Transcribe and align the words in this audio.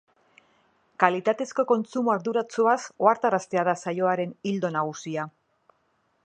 Kalitatezko 1.03 1.65
kontsumo 1.71 2.13
arduratsuaz 2.13 2.79
ohartaraztea 3.09 3.67
da 3.69 3.77
saioaren 3.83 4.33
ildo 4.55 4.73
nagusia. 4.79 5.29